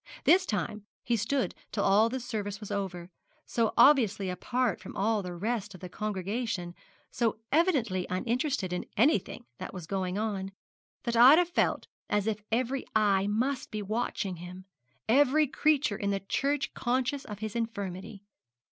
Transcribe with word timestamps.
This 0.23 0.47
time 0.47 0.87
he 1.03 1.15
stood 1.15 1.53
till 1.71 1.83
all 1.83 2.09
the 2.09 2.19
service 2.19 2.59
was 2.59 2.71
over, 2.71 3.11
so 3.45 3.71
obviously 3.77 4.31
apart 4.31 4.79
from 4.79 4.97
all 4.97 5.21
the 5.21 5.35
rest 5.35 5.75
of 5.75 5.79
the 5.79 5.89
congregation, 5.89 6.73
so 7.11 7.37
evidently 7.51 8.07
uninterested 8.09 8.73
in 8.73 8.87
anything 8.97 9.45
that 9.59 9.75
was 9.75 9.85
going 9.85 10.17
on, 10.17 10.53
that 11.03 11.15
Ida 11.15 11.45
felt 11.45 11.85
as 12.09 12.25
if 12.25 12.41
every 12.51 12.83
eye 12.95 13.27
must 13.27 13.69
be 13.69 13.83
watching 13.83 14.37
him, 14.37 14.65
every 15.07 15.45
creature 15.45 15.97
in 15.97 16.09
the 16.09 16.19
church 16.19 16.73
conscious 16.73 17.23
of 17.23 17.37
his 17.37 17.55
infirmity. 17.55 18.23